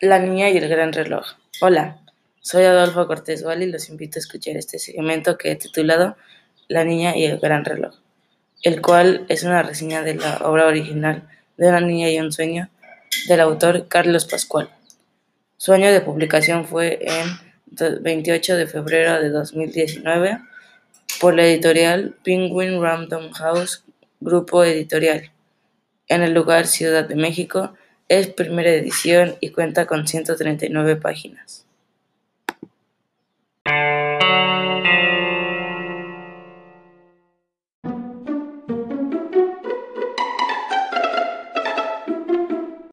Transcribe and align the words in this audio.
La 0.00 0.20
niña 0.20 0.48
y 0.48 0.56
el 0.56 0.68
gran 0.68 0.92
reloj. 0.92 1.26
Hola, 1.60 1.98
soy 2.40 2.62
Adolfo 2.62 3.08
Cortés 3.08 3.42
Val 3.42 3.64
y 3.64 3.66
los 3.66 3.88
invito 3.88 4.18
a 4.18 4.20
escuchar 4.20 4.56
este 4.56 4.78
segmento 4.78 5.36
que 5.36 5.50
he 5.50 5.56
titulado 5.56 6.16
La 6.68 6.84
niña 6.84 7.16
y 7.16 7.24
el 7.24 7.40
gran 7.40 7.64
reloj, 7.64 7.96
el 8.62 8.80
cual 8.80 9.26
es 9.28 9.42
una 9.42 9.64
reseña 9.64 10.02
de 10.02 10.14
la 10.14 10.36
obra 10.44 10.68
original 10.68 11.28
de 11.56 11.68
Una 11.68 11.80
niña 11.80 12.08
y 12.10 12.20
un 12.20 12.30
sueño 12.30 12.68
del 13.26 13.40
autor 13.40 13.88
Carlos 13.88 14.24
Pascual. 14.24 14.70
Su 15.56 15.72
año 15.72 15.90
de 15.90 16.00
publicación 16.00 16.64
fue 16.64 17.00
en 17.02 18.00
28 18.00 18.56
de 18.56 18.68
febrero 18.68 19.20
de 19.20 19.30
2019 19.30 20.38
por 21.20 21.34
la 21.34 21.44
editorial 21.44 22.14
Penguin 22.22 22.80
Random 22.80 23.32
House 23.32 23.82
Grupo 24.20 24.62
Editorial 24.62 25.32
en 26.06 26.22
el 26.22 26.34
lugar 26.34 26.68
Ciudad 26.68 27.04
de 27.04 27.16
México 27.16 27.74
es 28.08 28.28
primera 28.28 28.70
edición 28.70 29.36
y 29.40 29.50
cuenta 29.50 29.86
con 29.86 30.08
139 30.08 30.96
páginas. 30.96 31.67